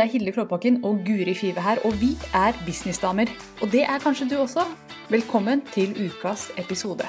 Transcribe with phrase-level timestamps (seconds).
[0.00, 3.28] Det er Hilde Klåbakken og Guri Five her, og vi er businessdamer.
[3.62, 4.62] Og det er kanskje du også.
[5.10, 7.04] Velkommen til ukas episode.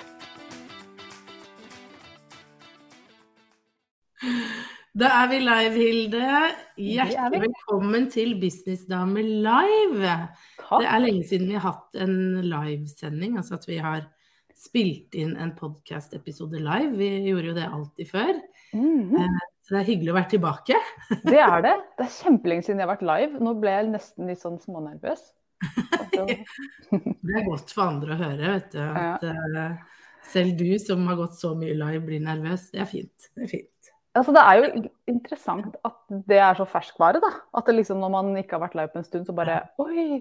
[5.00, 6.34] Da er vi live, Hilde.
[6.78, 10.12] Hjertelig velkommen til Businessdamer live.
[10.82, 14.04] Det er lenge siden vi har hatt en livesending, altså at vi har
[14.52, 16.92] spilt inn en podkast-episode live.
[17.00, 18.36] Vi gjorde jo det alltid før.
[18.74, 19.40] Mm -hmm.
[19.62, 20.80] Så det er hyggelig å være tilbake.
[21.32, 21.76] Det er det.
[22.00, 23.42] Det er kjempelenge siden jeg har vært live.
[23.46, 25.22] Nå ble jeg nesten litt sånn smånervøs.
[26.18, 28.80] det er godt for andre å høre, vet du.
[28.82, 29.36] At ja.
[29.38, 30.02] uh,
[30.32, 32.72] selv du som har gått så mye live, blir nervøs.
[32.74, 33.30] Det er fint.
[33.38, 33.92] Det er fint.
[34.18, 37.32] Altså, det er jo interessant at det er så ferskvare, da.
[37.56, 40.20] At det liksom når man ikke har vært live på en stund, så bare Oi,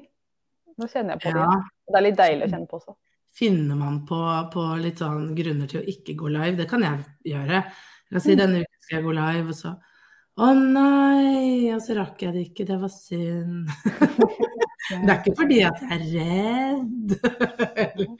[0.78, 1.46] nå kjenner jeg på det.
[1.46, 1.62] Ja.
[1.90, 2.94] Det er litt deilig å kjenne på også.
[3.40, 4.18] Finner man på,
[4.50, 6.56] på, litt sånn grunner til å ikke gå live?
[6.58, 7.62] Det kan jeg gjøre.
[8.10, 9.70] Jeg kan si denne uken skal jeg gå live, og så
[10.40, 11.70] Å nei!
[11.74, 12.66] Og så rakk jeg det ikke.
[12.66, 13.70] Det var synd.
[15.04, 17.14] det er ikke fordi at jeg er redd
[17.84, 18.10] eller,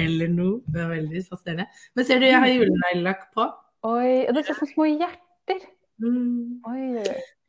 [0.00, 0.62] eller, noe.
[0.64, 1.68] Det er veldig fascinerende.
[1.92, 3.48] Men ser du, jeg har juleneglelakk på.
[3.90, 5.64] Oi, og det ser ut som små hjerter.
[6.00, 6.60] Mm.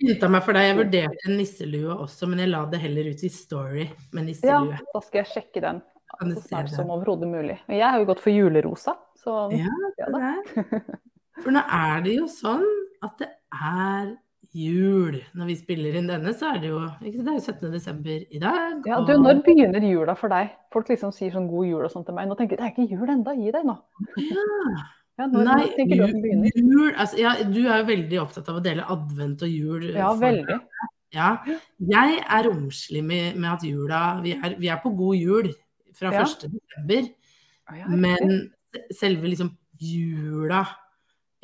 [0.02, 0.68] Pynta meg for deg.
[0.68, 4.76] Jeg vurderte en nisselue også, men jeg la det heller ut i Story med nisselue.
[4.76, 5.86] Ja, da skal jeg sjekke den
[6.16, 7.58] så snart som overhodet mulig.
[7.72, 10.34] Jeg har jo gått for julerosa, så ja, ja da.
[11.42, 12.66] For nå er det jo sånn
[13.06, 14.14] at det er
[14.56, 15.18] jul.
[15.36, 17.72] Når vi spiller inn denne, så er det jo, det er jo 17.
[17.74, 18.86] desember i dag.
[18.88, 20.54] Ja, du, Når begynner jula for deg?
[20.74, 22.30] Folk liksom sier sånn god jul og sånt til meg.
[22.30, 23.80] Nå tenker jeg det er ikke jul ennå, gi deg nå.
[24.22, 24.84] Ja.
[25.16, 28.84] Ja, når, Nei, jul, jul altså, ja, du er jo veldig opptatt av å dele
[28.92, 29.86] advent og jul.
[29.96, 30.58] Ja, veldig.
[31.16, 31.30] Ja.
[31.80, 35.48] Jeg er romslig med, med at jula vi er, vi er, på god jul
[35.96, 36.26] fra ja.
[36.26, 36.50] 1.
[36.58, 37.08] desember.
[37.80, 38.36] Ja, men
[38.92, 40.66] selve liksom jula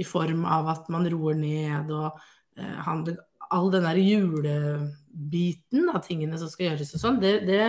[0.01, 2.09] i form av at man roer ned og
[2.57, 3.19] eh, handler,
[3.51, 7.63] all den der julebiten av tingene som skal gjøres og sånn, det, det,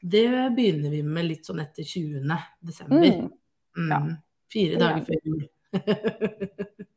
[0.00, 0.26] det,
[0.56, 2.24] begynner vi med litt sånn etter 20.
[2.64, 3.22] desember.
[3.24, 3.30] Mm.
[3.74, 3.92] Mm.
[3.92, 4.00] Ja.
[4.54, 5.46] Fire dager før jul.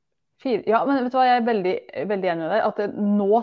[0.48, 1.72] Ja, men vet du hva, jeg er veldig,
[2.08, 2.62] veldig enig med deg.
[2.64, 3.40] At det, nå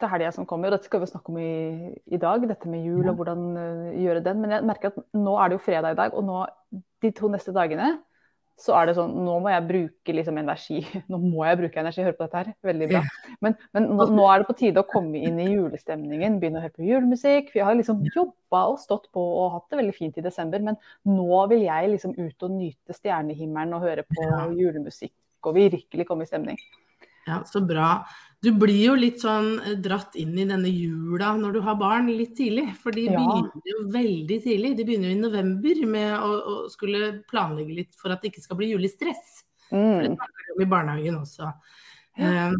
[0.00, 2.86] til helga som kommer, og dette skal vi snakke om i, i, dag, dette med
[2.86, 4.40] jul og hvordan uh, gjøre den.
[4.40, 6.38] Men jeg merker at nå er det jo fredag i dag, og nå
[7.02, 7.90] de to neste dagene
[8.60, 10.82] så er det sånn Nå må jeg bruke liksom energi.
[11.10, 12.04] Nå må jeg bruke energi.
[12.06, 12.50] Hør på dette her.
[12.68, 13.02] Veldig bra.
[13.44, 16.38] Men, men nå, nå, er det på tide å komme inn i julestemningen.
[16.42, 17.50] Begynne å høre på julemusikk.
[17.56, 20.62] Vi har liksom jobba og stått på og hatt det veldig fint i desember.
[20.62, 24.28] Men nå vil jeg liksom ut og nyte stjernehimmelen og høre på
[24.60, 25.16] julemusikk
[25.48, 26.60] og virkelig komme i stemning.
[27.26, 28.02] Ja, så bra.
[28.42, 32.10] Du blir jo litt sånn eh, dratt inn i denne jula når du har barn
[32.10, 32.66] litt tidlig.
[32.82, 33.14] For de ja.
[33.14, 34.74] begynner jo veldig tidlig.
[34.78, 38.42] De begynner jo i november med å, å, skulle planlegge litt for at det ikke
[38.42, 39.44] skal bli julestress.
[39.70, 39.78] Mm.
[39.78, 41.54] For det snakker de om i barnehagen også.
[42.18, 42.50] Ja.
[42.50, 42.58] Um,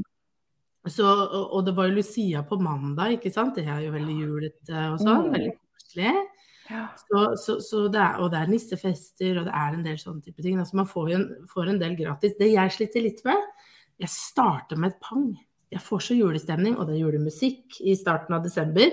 [0.87, 3.59] så, og, og, det var jo Lucia på mandag, ikke sant.
[3.59, 5.29] Det er jo veldig julete og sånn.
[5.29, 5.37] Mm.
[5.37, 6.17] Veldig koselig.
[6.71, 6.87] Ja.
[6.99, 10.23] Så, så, så det er, og det er nissefester, og det er en del sånne
[10.23, 10.63] type ting.
[10.63, 12.39] Altså man får en, får en del gratis.
[12.39, 13.49] Det jeg sliter litt med,
[14.03, 15.33] jeg starter med et pang.
[15.73, 18.93] Jeg får så julestemning, og det er julemusikk i starten av desember.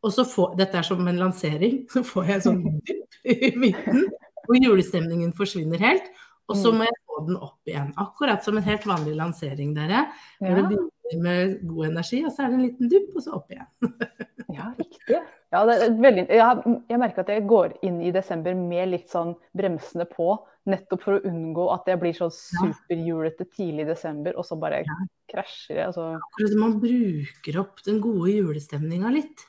[0.00, 4.08] Og så får, dette er som en lansering, så får jeg sånn dypp i midten,
[4.46, 6.10] hvor julestemningen forsvinner helt.
[6.50, 7.92] Og så må jeg få den opp igjen.
[8.00, 10.08] Akkurat som en helt vanlig lansering, dere.
[10.40, 10.56] Hvor ja.
[10.56, 13.52] det begynner med god energi, og så er det en liten dupp, og så opp
[13.54, 13.68] igjen.
[14.58, 15.20] ja, riktig.
[15.50, 20.06] Ja, veldig, jeg, jeg, merker at jeg går inn i desember med litt sånn bremsene
[20.10, 20.32] på,
[20.70, 24.82] nettopp for å unngå at jeg blir sånn superjulete tidlig i desember, og så bare
[24.86, 24.98] ja.
[25.32, 25.92] krasjer jeg.
[25.92, 26.56] Altså.
[26.60, 29.46] Man bruker opp den gode julestemninga litt.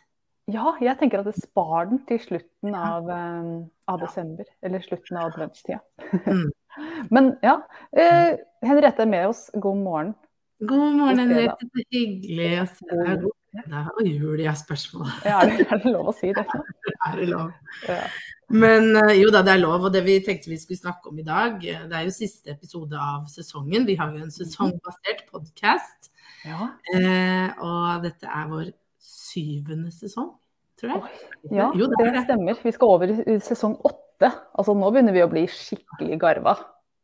[0.51, 3.51] Ja, jeg tenker at det spar den til slutten av, um,
[3.91, 5.79] av desember, eller slutten av adventstida.
[6.25, 6.49] Mm.
[7.13, 7.59] Men ja,
[7.91, 10.16] eh, Henriette er med oss, god morgen.
[10.61, 11.69] God morgen, Henriette.
[11.69, 13.29] Så hyggelig å se deg.
[13.51, 15.09] Det er jul i spørsmål.
[15.28, 16.46] Ja, er det lov å si det?
[16.47, 17.49] er det lov?
[17.90, 18.03] Ja.
[18.51, 19.87] Men eh, jo da, det er lov.
[19.87, 22.53] Og det vi tenkte vi skulle snakke om i dag, eh, det er jo siste
[22.53, 23.87] episode av sesongen.
[23.87, 26.11] Vi har jo en sesongbasert podkast.
[26.47, 26.71] Ja.
[26.93, 28.71] Eh, og dette er vår
[29.01, 30.33] syvende sesong,
[30.79, 31.15] tror jeg.
[31.53, 32.59] Ja, jo, det, det stemmer.
[32.61, 34.31] Vi skal over i sesong åtte.
[34.57, 36.57] Altså nå begynner vi å bli skikkelig garva.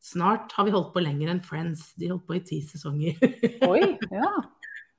[0.03, 1.89] Snart har vi holdt på lenger enn Friends.
[1.97, 3.17] De holdt på i ti sesonger.
[3.71, 4.33] Oi, ja.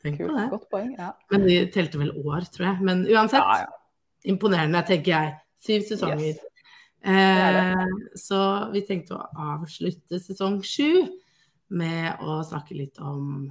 [0.03, 0.47] Tenk Kult, på det.
[0.53, 1.13] Godt poeng, ja.
[1.33, 2.87] Men de telte vel år, tror jeg.
[2.87, 4.25] Men uansett, ja, ja.
[4.31, 5.37] imponerende, tenker jeg.
[5.59, 6.37] Syv sesonger.
[6.37, 6.45] Yes.
[7.03, 7.85] Eh,
[8.19, 8.41] så
[8.73, 11.07] vi tenkte å avslutte sesong sju
[11.75, 13.47] med å snakke litt om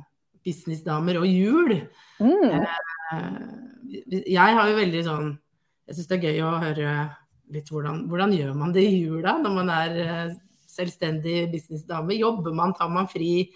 [0.46, 1.76] businessdamer og jul.
[2.20, 2.66] Mm.
[3.12, 5.28] Eh, jeg har jo veldig sånn
[5.88, 6.94] Jeg syns det er gøy å høre
[7.56, 10.34] litt hvordan, hvordan gjør man det i jula når man er eh,
[10.68, 12.18] selvstendig businessdame?
[12.20, 13.48] Jobber man, tar man fri?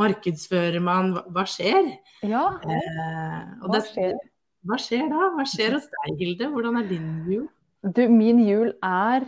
[0.00, 1.12] markedsfører man?
[1.32, 1.90] Hva skjer?
[2.26, 4.16] Ja, eh, hva skjer?
[4.64, 5.28] hva skjer da?
[5.36, 6.50] Hva skjer hos deg, Hilde?
[6.52, 7.46] Hvordan er din jul?
[7.84, 9.26] Du, min jul er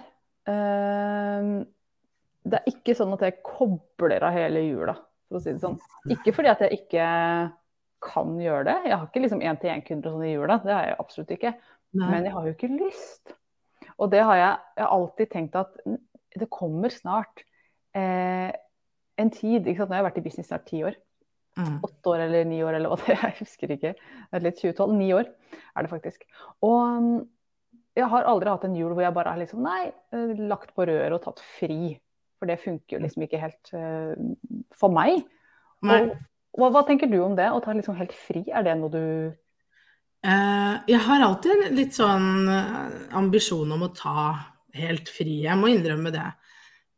[0.48, 1.48] øh,
[2.46, 4.94] Det er ikke sånn at jeg kobler av hele jula,
[5.28, 5.76] for å si det sånn.
[6.14, 7.06] Ikke fordi at jeg ikke
[8.06, 8.76] kan gjøre det.
[8.86, 11.56] Jeg har ikke liksom én-til-én-kunder sånn i jula, det har jeg absolutt ikke.
[11.96, 12.10] Nei.
[12.12, 13.34] Men jeg har jo ikke lyst.
[13.96, 15.80] Og det har jeg, jeg har alltid tenkt at
[16.36, 17.42] det kommer snart
[17.96, 18.52] eh,
[19.16, 19.90] en tid ikke sant?
[19.90, 20.96] Nå har jeg vært i business snart ti år.
[21.56, 21.78] Mm.
[21.86, 23.94] Åtte år eller ni år eller hva det er, jeg husker ikke.
[23.96, 24.96] Det er litt 2012.
[25.00, 25.30] Ni år
[25.72, 26.26] er det faktisk.
[26.66, 27.24] Og
[27.96, 30.84] jeg har aldri hatt en jul hvor jeg bare har liksom, nei, eh, lagt på
[30.88, 31.96] røret og tatt fri.
[32.36, 34.12] For det funker jo liksom ikke helt uh,
[34.76, 35.22] for meg.
[35.86, 36.10] Og,
[36.60, 38.42] hva, hva, tenker du om det, å ta liksom helt fri?
[38.52, 42.28] Er det noe du uh, Jeg har alltid en litt sånn
[43.16, 44.26] ambisjon om å ta
[44.76, 45.40] helt fri.
[45.46, 46.28] Jeg må innrømme det.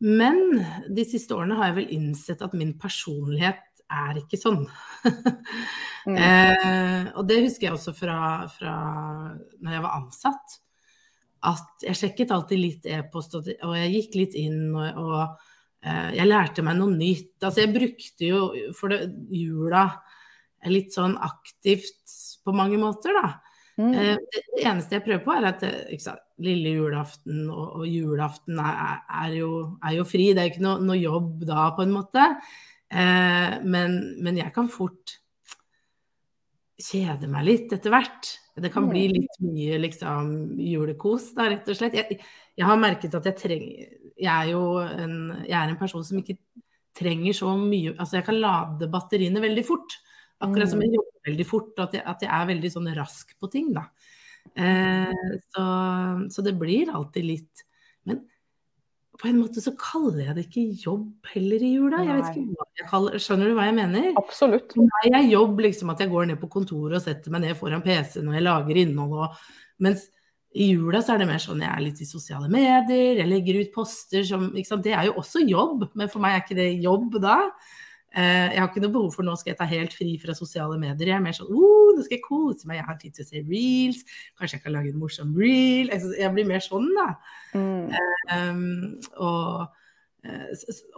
[0.03, 0.43] Men
[0.91, 4.65] de siste årene har jeg vel innsett at min personlighet er ikke sånn.
[5.07, 6.17] mm.
[6.19, 8.19] uh, og det husker jeg også fra,
[8.59, 8.79] fra
[9.63, 10.59] når jeg var ansatt.
[11.47, 15.19] At jeg sjekket alltid litt e-post, og jeg gikk litt inn og, og
[15.87, 17.37] uh, jeg lærte meg noe nytt.
[17.43, 18.41] Altså jeg brukte jo
[18.77, 19.87] for det, jula
[20.67, 23.37] litt sånn aktivt på mange måter, da.
[23.79, 23.93] Mm.
[23.95, 25.63] Uh, det eneste jeg prøver på, er at
[26.03, 29.53] sant, lille julaften og, og julaften er, er, jo,
[29.83, 30.33] er, jo, fri.
[30.35, 32.27] Det er ikke noe, noe jobb da, på en måte.
[32.89, 35.19] Uh, men, men, jeg kan fort
[36.79, 38.31] kjede meg litt etter hvert.
[38.59, 39.15] Det kan bli mm.
[39.15, 40.33] litt mye liksom,
[40.63, 41.97] julekos, da, rett og slett.
[41.99, 42.19] Jeg,
[42.59, 46.19] jeg, har merket at jeg trenger Jeg er jo en, jeg er en person som
[46.19, 46.39] ikke
[46.99, 49.99] trenger så mye Altså, jeg kan lade batteriene veldig fort.
[50.43, 50.97] Akkurat som jeg mm.
[50.99, 53.89] jobber veldig fort, at jeg, at jeg er veldig sånn rask på ting, da.
[54.55, 55.65] Eh, så,
[56.33, 57.65] så, det blir alltid litt
[58.09, 58.23] Men
[59.19, 62.03] på en måte så kaller jeg det ikke jobb heller i jula.
[62.07, 64.07] Jeg vet ikke hva jeg kaller Skjønner du hva jeg mener?
[64.21, 64.77] Absolutt.
[64.79, 67.83] Nei, er jobb liksom at jeg går ned på kontoret og setter meg ned foran
[67.83, 69.17] PC-en og jeg lager innhold.
[69.27, 69.51] Og,
[69.83, 70.07] mens
[70.55, 73.59] i jula så er det mer sånn jeg er litt i sosiale medier, jeg legger
[73.61, 77.19] ut poster som Det er jo også jobb, men for meg er ikke det jobb
[77.23, 77.41] da.
[78.19, 80.79] Uh, jeg har ikke noe behov for nå skal jeg ta helt fri fra sosiale
[80.81, 81.13] medier.
[81.13, 83.29] Jeg er mer sånn oh, nå skal jeg kose meg, jeg har tid til å
[83.29, 84.01] se reels.
[84.39, 85.93] Kanskje jeg kan lage en morsom reel.
[86.19, 87.09] Jeg blir mer sånn, da.
[87.55, 87.93] Mm.
[88.35, 88.65] Um,
[89.23, 89.85] og,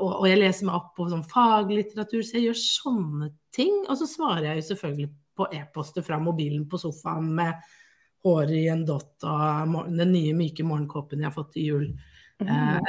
[0.00, 3.82] og, jeg leser meg opp på sånn faglitteratur, så jeg gjør sånne ting.
[3.86, 7.76] Og så svarer jeg jo selvfølgelig på e-poster fra mobilen på sofaen med
[8.24, 11.86] håret i en dott og den nye myke morgenkåpen jeg har fått til jul.
[11.90, 12.00] Mm.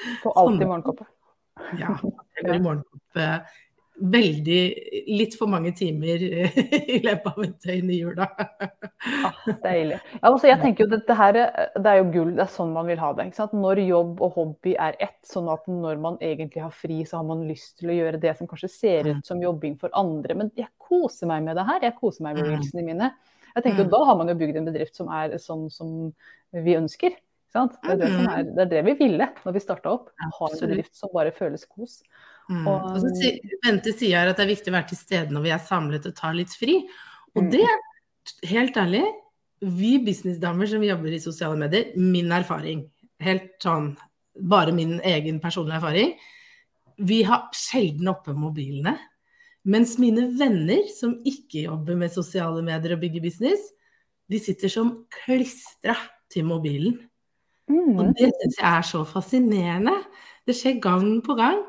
[0.00, 1.04] Uh, Får alltid morgenkåpe.
[1.78, 1.96] Ja.
[2.40, 3.20] Eller morgenkopp
[4.00, 4.60] veldig
[5.12, 6.22] litt for mange timer
[6.94, 8.26] i løpet av et døgn i jula.
[9.26, 9.98] ah, deilig.
[9.98, 11.38] Ja, altså jeg tenker jo dette her,
[11.76, 13.28] Det er jo gull, det er sånn man vil ha det.
[13.52, 17.28] Når jobb og hobby er ett, sånn at når man egentlig har fri, så har
[17.28, 20.36] man lyst til å gjøre det som kanskje ser ut som jobbing for andre.
[20.38, 21.88] Men jeg koser meg med det her.
[21.90, 22.84] Jeg koser meg med mm.
[22.86, 23.12] mine.
[23.50, 23.90] Jeg tenker jo.
[23.92, 26.12] Da har man jo bygd en bedrift som er sånn som
[26.54, 27.18] vi ønsker.
[27.50, 30.10] Det er det, er, det, er det vi ville når vi starta opp.
[30.20, 32.00] Ha en bedrift som bare føles kos.
[32.50, 32.66] Mm.
[32.66, 33.32] Og, og så
[33.62, 36.14] Bente sier at det er viktig å være til stede når vi er samlet og
[36.18, 36.78] tar litt fri.
[37.34, 37.50] Og mm.
[37.54, 37.66] det,
[38.50, 39.02] helt ærlig,
[39.60, 42.86] vi businessdamer som jobber i sosiale medier, min erfaring,
[43.20, 43.92] helt sånn
[44.40, 46.14] bare min egen personlige erfaring,
[47.00, 48.96] vi har sjelden oppe mobilene.
[49.68, 53.60] Mens mine venner som ikke jobber med sosiale medier og bygger business,
[54.30, 55.96] de sitter som klistra
[56.32, 56.96] til mobilen.
[57.70, 57.94] Mm.
[57.94, 59.96] Og det syns jeg er så fascinerende.
[60.46, 61.62] Det skjer gang på gang.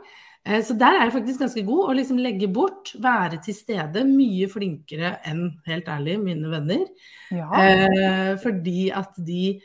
[0.45, 1.83] Eh, så der er jeg faktisk ganske god.
[1.87, 4.05] Å liksom legge bort, være til stede.
[4.07, 6.87] Mye flinkere enn, helt ærlig, mine venner.
[7.33, 7.49] Ja.
[7.61, 9.59] Eh, fordi at de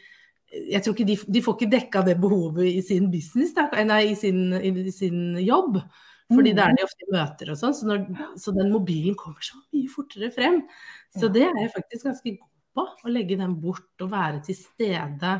[0.56, 4.12] Jeg tror ikke de, de får ikke dekka det behovet i sin business, da, nei,
[4.12, 5.80] i sin, i sin jobb.
[6.30, 6.56] Fordi mm.
[6.56, 7.74] det er de ofte møter og sånn.
[7.76, 7.96] Så,
[8.40, 10.62] så, den mobilen kommer så mye fortere frem.
[11.14, 12.86] Så det er jeg faktisk ganske god på.
[12.86, 15.34] Å legge den bort og være til stede.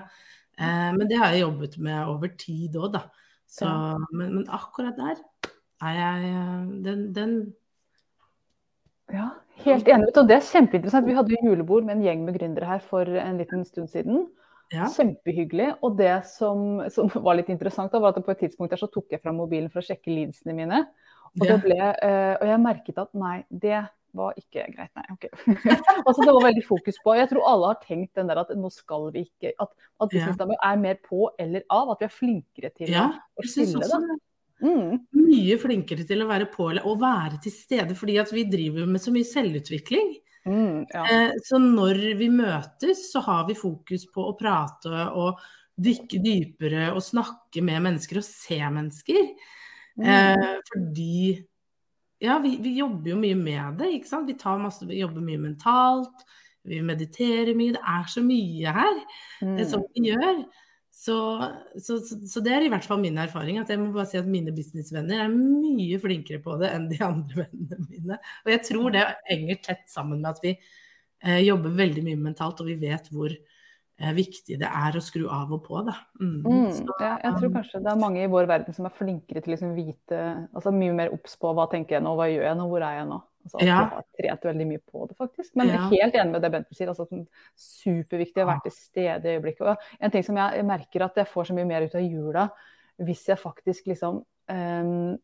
[0.57, 3.05] Eh, men det har jeg jobbet med over tid òg, da.
[3.47, 3.69] Så,
[4.11, 5.21] men, men, akkurat der
[5.87, 7.35] er jeg eh, Den, den
[9.13, 9.29] Ja,
[9.63, 10.09] helt enig.
[10.17, 11.07] Og det er kjempeinteressant.
[11.07, 14.25] Vi hadde julebord med en gjeng med gründere her for en liten stund siden.
[14.75, 14.89] Ja.
[14.91, 15.69] Kjempehyggelig.
[15.87, 18.91] Og det som, som, var litt interessant, da, var at på et tidspunkt der så
[18.91, 20.83] tok jeg fram mobilen for å sjekke leadsene mine.
[21.37, 21.59] Og, ja.
[21.63, 23.85] ble, uh, og jeg merket at nei, det
[24.17, 25.07] var ikke greit, nei.
[25.15, 25.27] ok.
[26.07, 28.71] altså Det var veldig fokus på Jeg tror alle har tenkt den der at nå
[28.75, 31.93] skal vi ikke At, at businessdamer er mer på eller av.
[31.95, 34.21] At vi er flinkere til ja, å skille det.
[34.65, 35.03] Mm.
[35.21, 38.89] Mye flinkere til å være på eller og være til stede, fordi at vi driver
[38.89, 40.15] med så mye selvutvikling.
[40.47, 41.03] Mm, ja.
[41.11, 45.43] eh, så når vi møtes, så har vi fokus på å prate og
[45.77, 49.29] dykke dypere og snakke med mennesker og se mennesker.
[50.01, 50.07] Mm.
[50.07, 51.19] Eh, fordi
[52.23, 53.93] ja, vi, vi, jobber jo mye med det.
[53.99, 54.31] ikke sant?
[54.31, 56.25] Vi, masse, vi, jobber mye mentalt.
[56.67, 57.75] vi mediterer mye.
[57.77, 59.03] Det er så mye her
[59.43, 59.59] mm.
[59.71, 60.41] som vi gjør.
[60.97, 61.17] Så,
[61.77, 63.59] så, så, så, det er i hvert fall min erfaring.
[63.61, 67.03] at jeg må bare si at Mine businessvenner er mye flinkere på det enn de
[67.05, 68.19] andre vennene mine.
[68.47, 72.65] Og jeg tror det henger tett sammen med at vi eh, jobber veldig mye mentalt,
[72.65, 73.56] og vi vet hvor eh,
[73.97, 75.79] viktig det er å skru av og på.
[75.87, 75.95] Da.
[76.21, 76.43] Mm.
[76.45, 79.41] Mm, ja, jeg tror um, kanskje det er mange i vår verden som er flinkere
[79.41, 80.21] til å liksom vite
[80.53, 82.99] altså Mye mer obs på hva tenker jeg nå, hva gjør jeg nå, hvor er
[82.99, 83.23] jeg nå?
[83.47, 83.67] Altså, ja.
[83.79, 85.53] Jeg har trent veldig mye på det, faktisk.
[85.59, 85.83] Men ja.
[85.93, 86.91] helt enig med det Bente sier.
[86.91, 87.07] Altså,
[87.63, 89.69] superviktig å være til stede i øyeblikket.
[89.71, 92.49] Og en ting som jeg merker at jeg får så mye mer ut av jula,
[93.07, 94.19] hvis jeg faktisk liksom
[94.51, 95.15] um,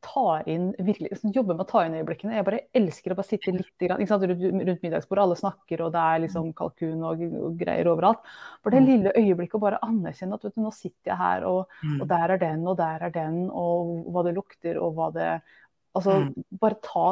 [0.00, 2.36] tar inn, virkelig liksom, jobber med å ta inn øyeblikkene.
[2.38, 6.22] Jeg bare elsker å bare sitte litt grann, rundt, middagsbordet, alle snakker, og det er
[6.24, 8.22] liksom kalkun og, og greier overalt.
[8.64, 8.88] For det mm.
[8.88, 11.98] lille øyeblikket å bare anerkjenne at vet du, nå sitter jeg her, og, mm.
[11.98, 15.34] og, der er den, og der er den, og hva det lukter, og hva det
[15.92, 16.56] Altså, mm.
[16.56, 17.10] bare ta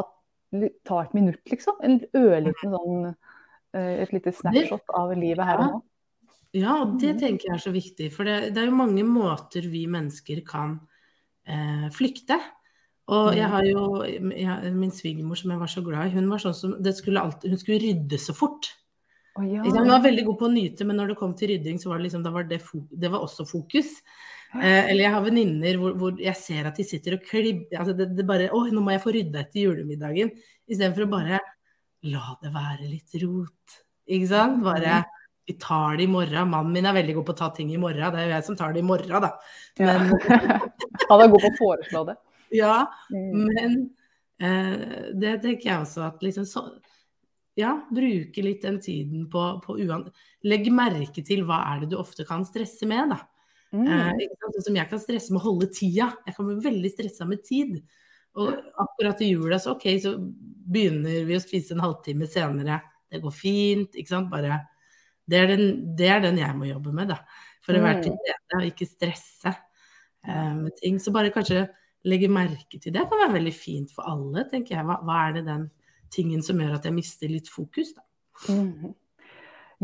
[0.88, 1.76] ta et minutt, liksom.
[1.84, 5.80] En ørliten sånn eh, Et lite snapshot av livet her og nå.
[6.56, 7.20] Ja, og det mm.
[7.20, 8.08] tenker jeg er så viktig.
[8.14, 10.80] For det, det er jo mange måter vi mennesker kan
[11.46, 12.40] eh, flykte.
[13.10, 13.54] Og jeg mm.
[13.54, 16.76] har jo jeg, Min svigermor som jeg var så glad i, hun var sånn som
[16.94, 18.70] skulle alltid, Hun skulle rydde så fort.
[19.38, 19.62] Oh, ja.
[19.62, 22.00] Hun var veldig god på å nyte, men når det kom til rydding, så var
[22.00, 22.60] det liksom, var det,
[23.02, 23.92] det var også fokus.
[24.58, 27.92] Eh, eller jeg har venninner hvor, hvor, jeg ser at de sitter og klibber altså
[27.94, 30.32] det, det, bare Å, nå må jeg få rydda etter julemiddagen.
[30.66, 31.38] Istedenfor å bare
[32.10, 33.80] la det være litt rot.
[34.10, 34.58] Ikke sant?
[34.66, 35.04] Bare
[35.46, 36.50] vi tar det i morgen.
[36.50, 38.02] Mannen min er veldig god på å ta ting i morgen.
[38.10, 39.32] Det er jo jeg som tar det i morgen, da.
[39.82, 40.10] Men...
[41.10, 42.18] Han er god på å foreslå det.
[42.54, 43.42] Ja, mm.
[43.46, 43.76] men
[44.42, 46.66] eh, det tenker jeg også at liksom så,
[47.58, 49.76] Ja, bruke litt den tiden på, på.
[50.48, 53.20] Legg merke til hva er det du ofte kan stresse med, da.
[53.74, 53.86] Mm.
[53.86, 56.10] Eh, som jeg kan stresse med å holde tida.
[56.26, 57.76] Jeg kan bli veldig stressa med tid.
[58.38, 62.80] Og akkurat i jula så ok, så begynner vi å spise en halvtime senere.
[63.10, 64.30] Det går fint, ikke sant.
[64.30, 64.60] Bare
[65.30, 65.64] det er den,
[65.98, 67.20] det er den jeg må jobbe med, da.
[67.64, 68.20] For å være til mm.
[68.22, 70.98] stede og ikke stresse eh, med ting.
[71.02, 71.66] Så bare kanskje
[72.08, 74.86] legge merke til det kan være veldig fint for alle, tenker jeg.
[74.88, 75.68] Hva, hva er det den
[76.14, 78.06] tingen som gjør at jeg mister litt fokus, da.
[78.48, 78.94] Mm.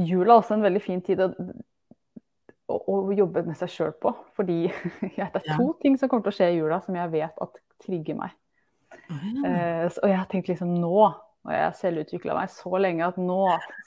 [0.07, 1.23] Jula er også en veldig fin tid.
[1.23, 4.13] å, å jobbe med seg sjøl på.
[4.37, 4.65] Fordi
[5.19, 5.77] ja, det er to ja.
[5.83, 8.35] ting som kommer til å skje i jula som jeg vet at trigger meg.
[9.11, 9.45] Mm.
[9.45, 10.99] Uh, og jeg har tenkt liksom nå,
[11.47, 13.41] og jeg har selvutvikla meg så lenge at nå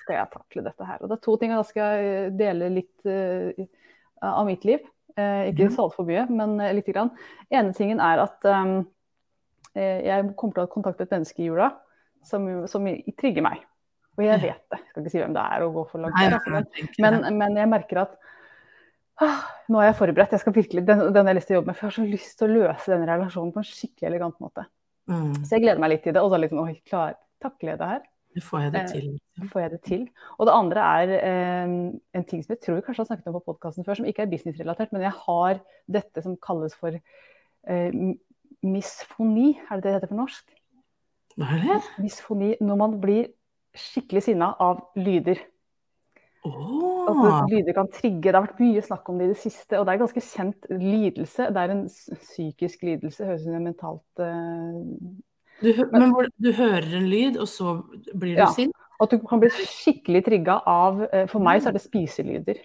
[0.04, 1.02] skal jeg takle dette her.
[1.02, 3.68] Og det er to ting, da skal jeg dele litt uh,
[4.30, 4.86] av mitt liv.
[5.20, 7.12] Uh, ikke så altfor mye, men uh, lite grann.
[7.52, 8.80] ene tingen er at um,
[9.76, 11.70] jeg kommer til å kontakte et menneske i jula
[12.26, 12.88] som, som
[13.20, 13.62] trigger meg.
[14.18, 14.80] Og jeg vet det.
[14.82, 16.18] Jeg skal ikke si hvem det er og gå for langt.
[16.20, 18.18] Altså, men, men jeg merker at
[19.70, 20.36] nå er jeg forberedt.
[20.36, 21.78] Jeg skal virkelig, den, den har lyst til å jobbe med.
[21.78, 24.66] For jeg har så lyst til å løse den relasjonen på en skikkelig elegant måte.
[25.12, 25.34] Mm.
[25.44, 26.24] Så jeg gleder meg litt til det.
[26.24, 28.04] Og så liksom, oi, klar, takler jeg det her?
[28.44, 29.08] Får jeg det til?
[29.40, 30.06] Eh, får jeg det til?
[30.38, 31.76] Og det andre er eh,
[32.20, 34.26] en ting som jeg tror vi kanskje har snakket om på podkasten før, som ikke
[34.26, 38.00] er businessrelatert, men jeg har dette som kalles for eh,
[38.66, 39.52] misfoni.
[39.70, 40.58] Er det det det heter på norsk?
[41.40, 41.80] Hva er det?
[42.04, 42.56] Misfoni.
[42.62, 43.32] Når man blir
[43.78, 45.40] skikkelig sinna av lyder.
[46.48, 47.08] Oh.
[47.12, 48.30] At lyder kan trigge.
[48.30, 49.80] Det har vært mye snakk om det i det siste.
[49.80, 51.50] Og det er en ganske kjent lidelse.
[51.54, 53.28] Det er en psykisk lidelse.
[53.28, 55.18] Høres ut som mentalt uh...
[55.62, 57.80] du, Men, hvor, du hører en lyd, og så
[58.14, 58.76] blir du ja, sint?
[59.00, 62.62] At du kan bli skikkelig trigga av uh, For meg så er det spiselyder.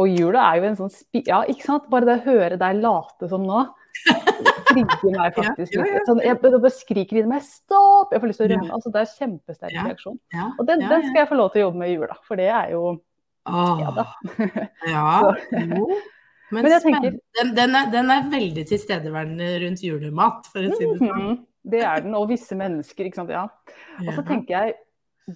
[0.00, 1.24] Og jula er jo en sånn spi...
[1.28, 1.88] Ja, ikke sant?
[1.92, 3.64] Bare det å høre deg late som nå
[4.72, 5.74] trigger meg faktisk.
[5.76, 6.02] Ja, ja, ja.
[6.08, 8.72] Sånn, jeg bare skriker inni meg 'stopp', jeg får lyst til å rømme.
[8.76, 10.18] Altså, det er kjempesterk reaksjon.
[10.56, 12.50] Og den, den, skal jeg få lov til å jobbe med i jula, for det
[12.50, 12.82] er jo
[13.50, 14.04] Åh, ja da.
[14.94, 15.96] jo.
[16.52, 20.84] Men, Men tenker, den, den, er, den, er, veldig tilstedeværende rundt julemat, for å si
[20.84, 21.22] det sånn.
[21.24, 23.32] Mm, det er den, og visse mennesker, ikke sant.
[23.32, 23.46] Ja.
[24.06, 24.74] Og så tenker jeg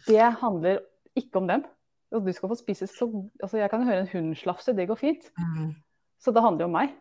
[0.08, 0.80] det handler
[1.16, 1.64] ikke om dem.
[2.10, 3.06] Du skal få spise så
[3.42, 5.28] altså Jeg kan høre en hund slafse, det går fint.
[5.38, 5.74] Mm.
[6.18, 6.94] Så det handler jo om meg.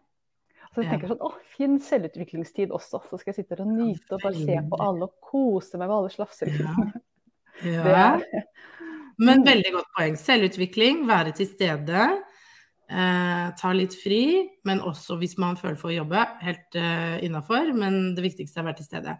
[0.74, 3.00] Så jeg tenker sånn, å, Fin selvutviklingstid også.
[3.10, 5.98] Så skal jeg sitte og nyte og bare se på alle og kose meg med
[5.98, 7.04] alle slafselydene.
[7.64, 7.86] Ja.
[7.96, 8.10] ja.
[9.16, 9.46] Men mm.
[9.48, 10.18] veldig godt poeng.
[10.20, 12.10] Selvutvikling, være til stede.
[12.86, 17.72] Eh, ta litt fri, men også hvis man føler for å jobbe, helt eh, innafor.
[17.78, 19.16] Men det viktigste er å være til stede.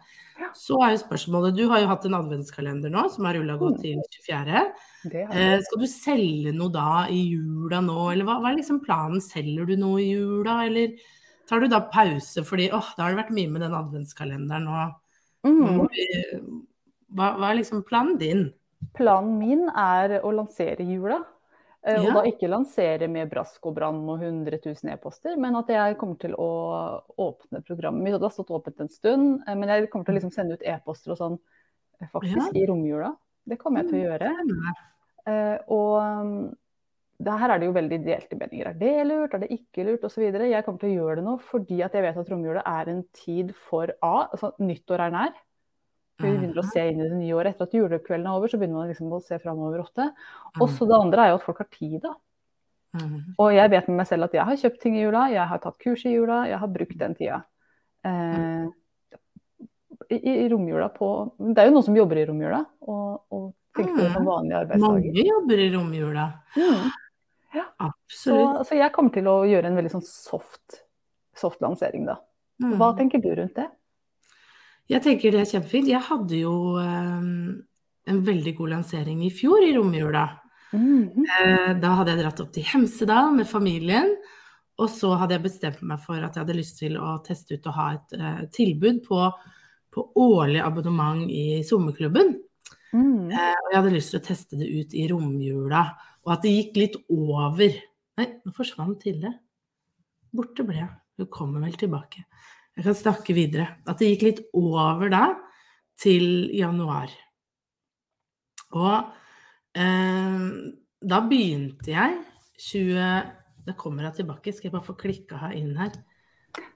[0.56, 3.80] Så er jo spørsmålet Du har jo hatt en adventskalender nå som har rulla godt
[3.82, 4.62] til 24.
[5.10, 9.24] Eh, skal du selge noe da i jula nå, eller hva, hva, er liksom planen?
[9.24, 10.94] Selger du noe i jula, eller
[11.50, 14.86] tar du da pause fordi åh, da har det vært mye med den adventskalenderen nå.
[15.46, 16.62] mm.
[17.18, 18.48] hva, hva er liksom planen din?
[18.94, 21.24] Planen min er å lansere jula.
[21.86, 25.70] Eh, og da ikke lansere med brask og brann og 100 000 e-poster, men at
[25.70, 26.50] jeg kommer til å
[27.22, 28.16] åpne programmet mitt.
[28.16, 30.66] Det har stått åpent en stund, eh, men jeg kommer til å liksom sende ut
[30.66, 32.50] e-poster og sånn eh, faktisk ja.
[32.58, 33.12] i romjula.
[33.46, 34.32] Det kommer jeg til å gjøre.
[35.30, 36.50] Eh, og
[37.16, 38.72] det her er det jo veldig delte meninger.
[38.72, 40.26] Er det lurt, er det ikke lurt osv.
[40.26, 43.04] Jeg kommer til å gjøre det nå fordi at jeg vet at romjula er en
[43.14, 44.16] tid for A.
[44.26, 45.38] altså Nyttår er nær.
[46.16, 47.54] Vi begynner å se inn i det nye året.
[47.54, 50.06] Etter at julekvelden er over, så begynner man liksom å se framover ofte.
[50.08, 50.62] Mm.
[50.64, 52.14] Og så det andre er jo at folk har tid, da.
[52.96, 53.34] Mhm.
[53.42, 55.60] Og jeg vet med meg selv at jeg har kjøpt ting i jula, jeg har
[55.60, 57.42] tatt kurs i jula, jeg har brukt den tida.
[58.06, 58.66] Eh,
[60.14, 61.08] i, I romjula på
[61.40, 63.46] Det er jo noen som jobber i romjula, og, og
[63.76, 65.10] tenker på det som vanlige arbeidsdager.
[65.10, 66.26] Mange jobber i romjula.
[66.56, 66.86] Mm.
[67.56, 68.66] Så, Absolutt.
[68.68, 70.82] så jeg kommer til å gjøre en veldig sånn soft,
[71.36, 72.18] soft lansering, da.
[72.62, 72.76] Mm.
[72.80, 73.66] Hva tenker du rundt det?
[74.90, 75.90] Jeg tenker det er kjempefint.
[75.90, 77.28] Jeg hadde jo eh,
[78.12, 80.26] en veldig god lansering i fjor i romjula.
[81.40, 84.12] Eh, Da hadde jeg dratt opp til Hemsedal med familien.
[84.76, 87.68] Og så hadde jeg bestemt meg for at jeg hadde lyst til å teste ut
[87.70, 89.22] og ha et eh, tilbud på,
[89.94, 92.34] på årlig abonnement i sommerklubben.
[92.92, 93.30] Mm.
[93.32, 95.82] Eh, og jeg hadde lyst til å teste det ut i romjula.
[96.26, 97.82] Og at det gikk litt over
[98.16, 99.28] Nei, nå forsvant Tilde.
[100.32, 100.92] Borte ble hun.
[101.20, 102.22] Hun kommer vel tilbake.
[102.76, 103.68] Jeg kan snakke videre.
[103.88, 105.22] At det gikk litt over da,
[106.00, 107.12] til januar.
[108.76, 110.42] Og eh,
[111.06, 112.16] da begynte jeg
[112.66, 112.96] 20
[113.66, 114.52] Da kommer jeg tilbake.
[114.52, 115.94] Skal jeg bare få klikka her inn her?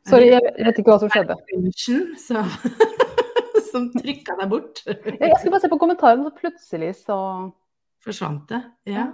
[0.09, 1.37] Sorry, jeg vet ikke hva som skjedde.
[2.21, 2.43] Så
[3.71, 4.83] som trykka deg bort.
[4.87, 7.21] Jeg skulle bare se på kommentaren, så plutselig så
[8.01, 8.63] Forsvant det?
[8.89, 9.11] Ja.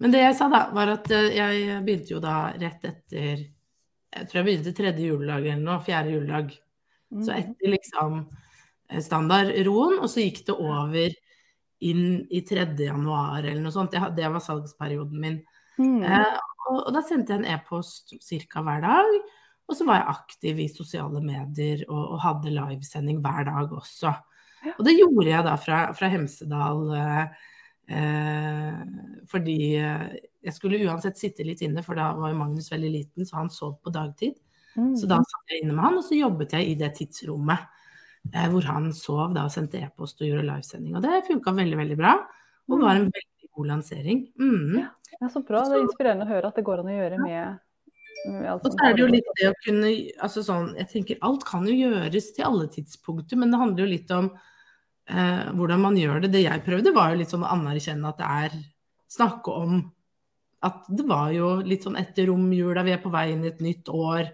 [0.00, 3.42] Men det jeg sa da, var at eh, jeg begynte jo da rett etter
[4.14, 6.54] Jeg tror jeg begynte tredje juledag eller noe, fjerde juledag.
[7.10, 7.38] Så Mm.
[7.38, 8.14] etter liksom
[8.90, 11.14] eh, standardroen, og så gikk det over
[11.80, 12.86] inn i 3.
[12.86, 13.92] januar eller noe sånt.
[13.92, 15.40] Det, var salgsperioden min.
[15.78, 16.02] Mm.
[16.02, 16.38] Eh,
[16.70, 18.14] og, og da sendte jeg en e-post
[18.50, 18.62] ca.
[18.62, 19.18] hver dag.
[19.66, 24.14] Og så var jeg aktiv i sosiale medier og, og hadde livesending hver dag også.
[24.76, 27.24] Og det gjorde jeg da fra, fra Hemsedal eh,
[27.98, 28.78] eh,
[29.30, 30.06] fordi eh,
[30.46, 33.50] jeg skulle uansett sitte litt inne, for da var jo Magnus veldig liten, så han
[33.52, 34.36] sov på dagtid.
[34.76, 34.92] Mm.
[34.98, 37.64] Så da satt jeg inne med han, og så jobbet jeg i det tidsrommet
[38.32, 40.96] eh, hvor han sov da og sendte e-post og gjorde livesending.
[40.98, 42.16] Og det funka veldig, veldig bra.
[42.66, 44.26] Og var en veldig god lansering.
[44.38, 44.82] Mm.
[44.82, 45.30] Ja.
[45.32, 45.62] Så bra.
[45.64, 47.62] Det er inspirerende å høre at det går an å gjøre med,
[48.52, 49.90] Og så er det jo litt det å kunne
[50.24, 53.90] altså sånn, Jeg tenker alt kan jo gjøres til alle tidspunkter, men det handler jo
[53.92, 54.30] litt om
[55.08, 56.32] eh, hvordan man gjør det.
[56.34, 58.58] Det jeg prøvde, var jo litt sånn å anerkjenne at det er
[59.06, 59.76] Snakke om
[60.66, 63.62] at det var jo litt sånn etter romjula, vi er på vei inn i et
[63.64, 64.30] nytt år.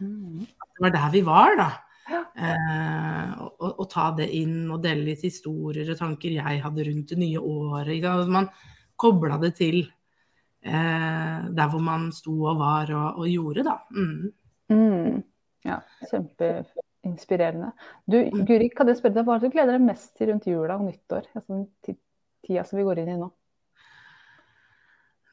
[0.00, 0.44] Mm.
[0.44, 1.70] Det var der vi var, da.
[2.04, 2.20] Ja.
[2.36, 7.12] Eh, og, og, ta det inn og dele litt historier og tanker jeg hadde rundt
[7.14, 8.08] det nye året.
[8.28, 8.50] Man
[9.00, 13.78] kobla det til eh, der hvor man sto og var og, og gjorde, da.
[13.94, 14.32] Mm.
[14.74, 15.22] Mm.
[15.64, 17.72] Ja, kjempeinspirerende.
[18.04, 18.44] Du, Mm.
[18.48, 20.76] Guri, kan jeg spørre deg, hva er det du gleder deg mest til rundt jula
[20.76, 21.30] og nyttår?
[21.34, 23.30] Altså tida som vi går inn i nå.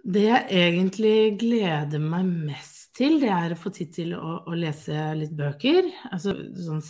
[0.01, 4.57] Det jeg egentlig gleder meg mest til, det er å få tid til å, å
[4.57, 5.87] lese litt bøker.
[6.09, 6.81] Altså sånn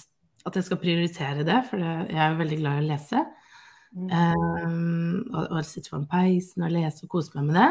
[0.47, 3.23] at jeg skal prioritere det, for det, jeg er veldig glad i å lese.
[3.91, 7.69] Um, og, og sitte foran peisen og lese og kose meg med det.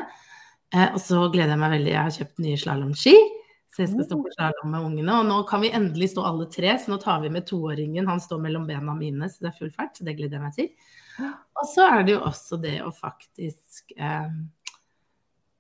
[0.77, 3.17] Uh, og så gleder jeg meg veldig, jeg har kjøpt nye slalåmski.
[3.71, 5.17] Så jeg skal stå på slalåm med ungene.
[5.23, 8.09] Og nå kan vi endelig stå alle tre, så nå tar vi med toåringen.
[8.11, 9.95] Han står mellom bena mine, så det er full fart.
[9.97, 11.29] Så det gleder jeg meg til.
[11.61, 14.27] Og så er det jo også det å faktisk eh,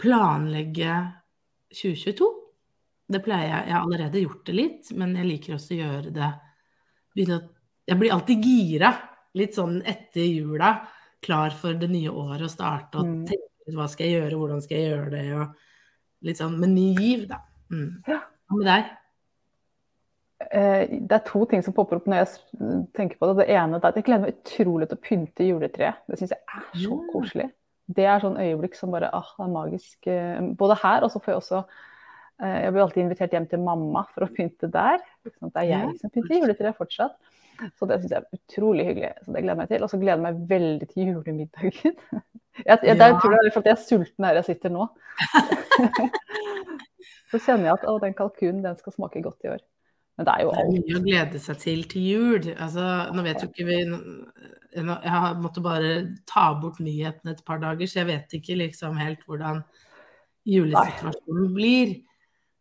[0.00, 0.94] planlegge
[1.74, 2.28] 2022.
[3.10, 3.66] Det pleier jeg.
[3.68, 6.30] Jeg har allerede gjort det litt, men jeg liker også å gjøre det
[7.90, 8.92] Jeg blir alltid gira
[9.34, 10.68] litt sånn etter jula,
[11.22, 13.26] klar for det nye året å starte og Mm.
[13.26, 15.54] tenke ut hva skal jeg gjøre, hvordan skal jeg gjøre det, og
[16.22, 17.38] litt sånn med ny giv, da.
[17.70, 18.02] Mm.
[18.08, 18.20] Ja.
[18.48, 18.84] Hva med deg?
[20.52, 23.46] Eh, Det er to ting som popper opp når jeg tenker på det.
[23.46, 25.96] Det ene er at jeg gleder meg utrolig til å pynte juletreet.
[26.08, 27.50] Det syns jeg er så koselig.
[27.96, 29.96] Det er sånn øyeblikk som bare ah, det er magisk.
[30.10, 33.64] eh, Både her, og så får jeg også eh, Jeg blir alltid invitert hjem til
[33.66, 35.02] mamma for å pynte der.
[35.24, 37.16] Det er jeg som pynter juletreet fortsatt.
[37.76, 39.10] Så det syns jeg er utrolig hyggelig.
[39.24, 39.82] Så det gleder jeg meg til.
[39.84, 41.98] Og så gleder jeg meg veldig til julemiddagen.
[42.60, 43.10] Jeg, jeg, Ja.
[43.16, 44.84] tror jeg, jeg er sulten her jeg sitter nå.
[47.30, 49.62] så kjenner jeg at å, den kalkunen den skal smake godt i år.
[50.18, 52.48] Men det er jo Det er mye å glede seg til til jul.
[52.56, 53.78] Altså, nå vet jo ikke vi
[54.74, 55.94] Jeg har måttet bare
[56.28, 59.64] ta bort nyhetene et par dager, så jeg vet ikke liksom helt hvordan
[60.46, 61.96] julesituasjonen blir.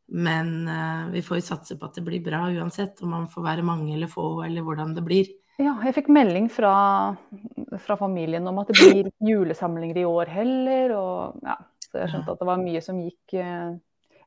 [0.09, 3.45] Men uh, vi får jo satse på at det blir bra uansett, om man får
[3.45, 5.29] være mange eller få, eller hvordan det blir.
[5.59, 6.71] Ja, jeg fikk melding fra,
[7.83, 10.93] fra familien om at det blir julesamlinger i år heller.
[10.95, 13.73] Og, ja, så jeg skjønte at det var mye som gikk eh,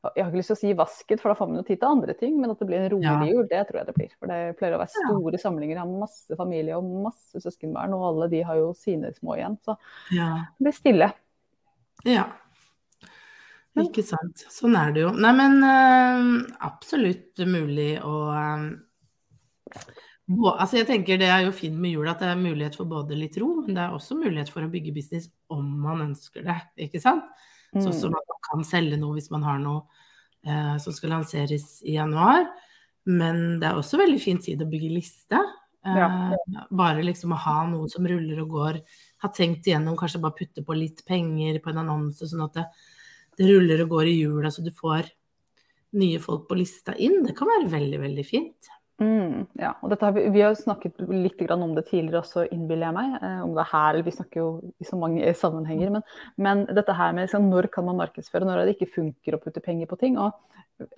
[0.03, 1.87] Jeg har ikke lyst til å si vasket, for da får man jo tid til
[1.87, 2.35] andre ting.
[2.41, 3.23] Men at det blir en rolig Ja.
[3.23, 4.11] jul, det tror jeg det blir.
[4.19, 5.77] For det pleier å være store samlinger.
[5.77, 9.57] Jeg har masse familie og masse søskenbarn, og alle de har jo sine små igjen.
[9.63, 9.77] Så
[10.11, 10.45] Ja.
[10.59, 11.13] det blir stille.
[12.03, 12.25] Ja.
[13.79, 14.43] Ikke sant.
[14.53, 15.11] Sånn er det jo.
[15.11, 18.69] Nei, men øh, absolutt mulig å uh,
[20.29, 23.17] Altså jeg tenker Det er jo fint med jul at det er mulighet for både
[23.17, 26.59] litt ro, men det er også mulighet for å bygge business om man ønsker det.
[26.87, 27.25] ikke sant?
[27.73, 27.81] Mm.
[27.81, 29.83] Sånn som at man kan selge noe hvis man har noe
[30.45, 32.47] eh, som skal lanseres i januar.
[33.09, 35.41] Men det er også veldig fin tid å bygge liste.
[35.83, 36.07] Ja.
[36.71, 38.81] Bare liksom å ha noe som ruller og går.
[39.25, 42.67] Ha tenkt igjennom, kanskje bare putte på litt penger på en annonse, sånn at det
[43.37, 45.09] det ruller og går i hjula så du får
[45.97, 47.21] nye folk på lista inn.
[47.25, 48.71] Det kan være veldig, veldig fint.
[49.03, 52.87] Mm, ja, og dette har vi, vi har snakket litt om det tidligere også, innbiller
[52.87, 53.15] jeg meg.
[53.19, 54.47] Eh, om det er her, vi snakker jo
[54.79, 55.91] i så mange sammenhenger.
[55.97, 56.05] Men,
[56.47, 59.63] men dette her med liksom, når kan man markedsføre, når det ikke funker å putte
[59.65, 60.19] penger på ting.
[60.21, 60.31] Og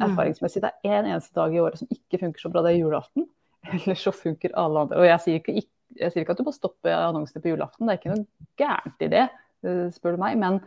[0.03, 2.83] erfaringsmessig det er en eneste dag i året som ikke funker så bra, det er
[2.83, 3.29] julaften.
[3.73, 5.01] Eller så funker alle andre.
[5.01, 5.57] Og jeg sier ikke,
[5.95, 9.05] jeg sier ikke at du må stoppe annonsene på julaften, det er ikke noe gærent
[9.07, 9.25] i det,
[9.65, 10.37] eh, spør du meg.
[10.41, 10.61] men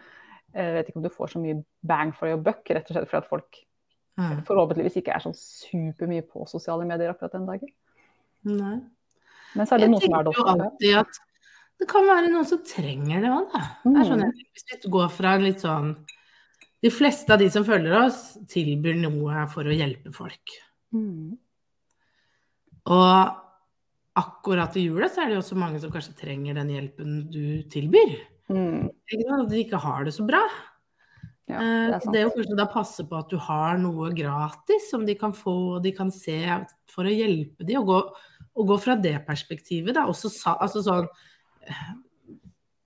[0.56, 3.10] jeg vet ikke om du får så mye bang for your buck, rett og slett
[3.10, 3.58] fordi at folk
[4.18, 4.42] mm.
[4.48, 7.72] forhåpentligvis ikke er sånn supermye på sosiale medier akkurat den dagen.
[8.48, 8.76] Nei.
[9.56, 10.46] Men så er det jeg noen som er det også.
[10.52, 11.20] Alltid at
[11.78, 13.64] det kan være noen som trenger det òg, da.
[13.86, 13.98] Mm.
[14.08, 15.92] Sånn, hvis vi går fra en litt sånn
[16.82, 20.52] De fleste av de som følger oss, tilbyr noe for å hjelpe folk.
[20.94, 21.32] Mm.
[22.94, 23.32] Og
[24.18, 27.64] akkurat i jula så er det jo også mange som kanskje trenger den hjelpen du
[27.72, 28.14] tilbyr.
[28.46, 28.86] Mm.
[28.94, 30.44] At de ikke har det så bra.
[31.48, 34.90] Ja, det, er det, er jo kanskje da passe på at du har noe gratis
[34.92, 36.36] som de kan få og de kan se
[36.92, 37.80] for å hjelpe dem.
[37.80, 38.00] Og gå,
[38.58, 40.04] og gå fra det perspektivet, da.
[40.10, 41.08] Også, altså sånn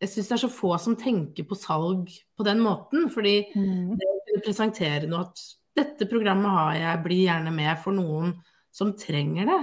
[0.03, 3.09] Jeg syns det er så få som tenker på salg på den måten.
[3.13, 3.99] Fordi mm.
[3.99, 5.45] det å presentere noe at
[5.79, 8.35] dette programmet har jeg, bli gjerne med for noen
[8.73, 9.61] som trenger det,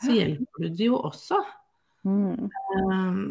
[0.00, 1.38] så hjelper du det jo også.
[2.08, 2.48] Mm.
[2.88, 3.22] Um,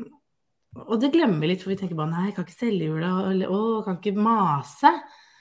[0.77, 3.13] og det glemmer vi litt, for vi tenker bare nei, jeg kan ikke selge jula,
[3.31, 4.91] eller å, jeg kan ikke mase.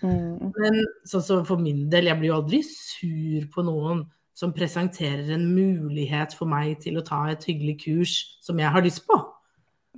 [0.00, 0.52] Mm.
[0.54, 4.06] Men sånn som for min del, jeg blir jo aldri sur på noen
[4.38, 8.84] som presenterer en mulighet for meg til å ta et hyggelig kurs som jeg har
[8.84, 9.16] lyst på.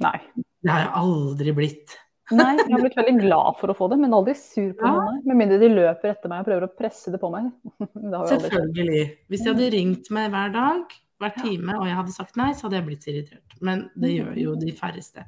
[0.00, 0.16] Nei.
[0.64, 1.98] Det har jeg aldri blitt.
[2.30, 4.94] Nei, jeg har blitt veldig glad for å få det, men aldri sur på ja.
[4.96, 5.20] noen.
[5.26, 7.50] Med mindre de løper etter meg og prøver å presse det på meg.
[8.10, 9.04] Det Selvfølgelig.
[9.28, 12.66] Hvis de hadde ringt meg hver dag, hver time, og jeg hadde sagt nei, så
[12.66, 13.56] hadde jeg blitt irritert.
[13.64, 15.26] Men det gjør jo de færreste.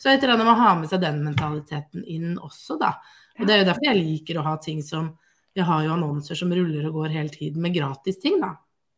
[0.00, 2.94] Så annet med å ha med seg den mentaliteten inn også, da.
[3.38, 5.14] Og det er jo derfor jeg liker å ha ting som
[5.54, 8.56] Jeg har jo annonser som ruller og går hele tiden med gratis ting, da.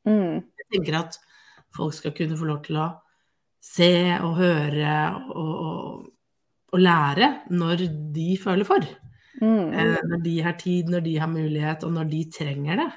[0.08, 0.40] Mm.
[0.40, 1.18] Jeg tenker at
[1.76, 2.86] folk skal kunne få lov til å
[3.60, 3.90] se
[4.24, 4.94] og høre
[5.34, 6.06] og, og,
[6.72, 8.88] og lære når de føler for.
[9.42, 9.68] Mm.
[9.68, 12.90] Eh, når de har tid, når de har mulighet, og når de trenger det.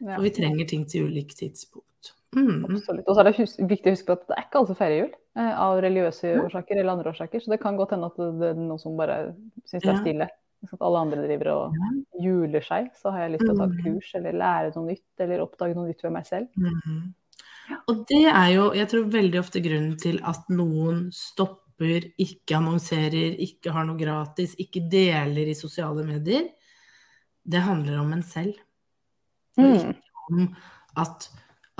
[0.00, 0.16] Ja.
[0.18, 1.93] Og vi trenger ting til ulike tidspunkt.
[2.34, 2.64] Mm.
[2.68, 3.06] Absolutt.
[3.08, 4.96] Og så er det viktig å huske på at det er ikke alle som feirer
[4.98, 6.44] jul eh, av religiøse ja.
[6.44, 7.42] årsaker eller andre årsaker.
[7.42, 9.18] Så det kan godt hende at det er noen som bare
[9.64, 10.30] syns det er stille.
[10.64, 11.90] At alle andre driver og ja.
[12.24, 12.88] juler seg.
[12.96, 13.76] Så har jeg lyst til å ta mm.
[13.84, 16.48] kurs eller lære noe nytt eller oppdage noe nytt ved meg selv.
[16.56, 16.80] Mm.
[16.80, 17.04] -hmm.
[17.88, 23.38] Og det er jo, jeg tror veldig ofte grunnen til at noen stopper, ikke annonserer,
[23.40, 26.48] ikke har noe gratis, ikke deler i sosiale medier.
[27.44, 28.54] Det handler om en selv.
[29.58, 29.74] Mm.
[29.74, 30.46] Ikke om
[30.96, 31.28] at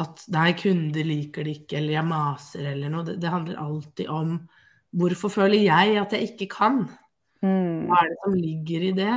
[0.02, 3.06] at nei, kunder liker det ikke, eller jeg maser eller noe.
[3.06, 4.36] Det, det, handler alltid om
[4.94, 6.84] hvorfor føler jeg at jeg ikke kan?
[7.44, 7.86] Mm.
[7.90, 9.14] Hva er det som ligger i det?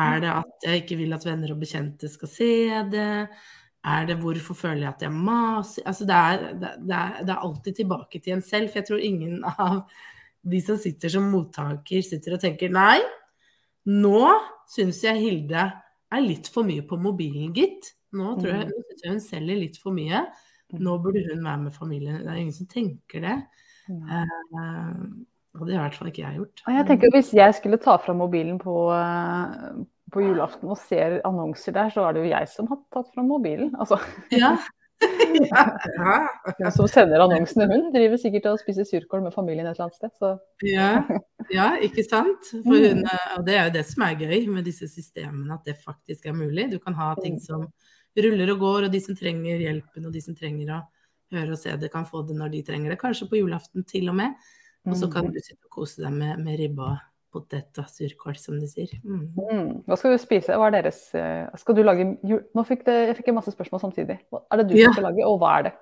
[0.00, 2.52] Er det at jeg ikke vil at venner og bekjente skal se
[2.90, 3.12] det?
[3.80, 5.86] Er det hvorfor føler jeg at jeg maser?
[5.88, 8.70] Altså det er, det, er, det er alltid tilbake til en selv.
[8.70, 9.82] For jeg tror ingen av
[10.40, 12.98] de som sitter som mottaker, sitter og tenker nei,
[13.90, 14.26] nå
[14.70, 15.70] syns jeg Hilde
[16.10, 17.92] er litt for mye på mobilen, gitt.
[18.16, 18.94] Nå tror jeg, mm.
[19.02, 20.24] jeg hun selger litt for mye.
[20.70, 20.80] Mm.
[20.86, 22.22] Nå burde hun være med familien.
[22.24, 23.36] Det er ingen som tenker det.
[23.90, 25.06] Uh,
[25.58, 26.66] og det har i hvert fall ikke jeg gjort.
[26.70, 29.80] Jeg tenker Hvis jeg skulle ta fram mobilen på, uh,
[30.14, 33.30] på julaften og ser annonser der, så er det jo jeg som har tatt fram
[33.30, 33.74] mobilen.
[33.78, 33.98] Altså.
[34.34, 34.54] Ja.
[35.50, 36.28] ja.
[36.58, 36.70] ja.
[36.70, 40.12] som sender annonsene, hun driver sikkert og spiser surkål med familien et eller annet sted.
[40.20, 40.32] Så.
[40.66, 40.90] Ja.
[41.50, 42.50] ja, ikke sant.
[42.52, 43.38] For hun, mm.
[43.38, 46.36] og det er jo det som er gøy med disse systemene, at det faktisk er
[46.36, 46.68] mulig.
[46.74, 47.66] Du kan ha ting som
[48.18, 50.80] ruller og går, og de som trenger hjelpen og de som trenger å
[51.34, 52.98] høre og se det, kan få det når de trenger det.
[53.00, 54.34] Kanskje på julaften til og med.
[54.88, 55.34] Og så kan mm.
[55.34, 56.94] du sitte og kose deg med, med ribba
[57.30, 58.90] potet og surkål, som de sier.
[59.04, 59.26] Mm.
[59.36, 59.68] Mm.
[59.86, 60.56] Hva skal du spise?
[60.58, 62.42] Hva er deres eh, Skal du lage jul...
[62.56, 64.18] Nå fikk det, jeg fikk masse spørsmål samtidig.
[64.32, 64.90] Hva er det du ja.
[64.94, 65.74] skal lage, og hva er det?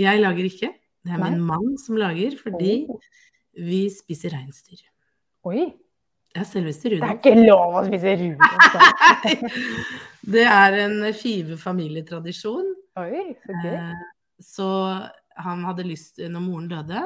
[0.00, 0.72] Jeg lager ikke.
[1.00, 1.30] Det er Nei.
[1.30, 3.00] min mann som lager, fordi oh.
[3.56, 4.82] vi spiser reinsdyr.
[5.48, 5.70] Oi.
[6.36, 7.22] Ja, selveste Rudolf.
[7.22, 9.54] Det er ikke lov å spise Rudolf!
[10.34, 12.68] det er en Five familietradisjon.
[13.00, 13.72] Oi, så gøy.
[13.72, 14.04] Eh,
[14.44, 14.68] så
[15.40, 17.02] han hadde lyst, når moren døde,